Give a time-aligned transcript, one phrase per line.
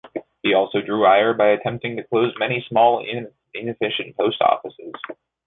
[0.41, 4.93] He also drew ire by attempting to close many small and inefficient post offices.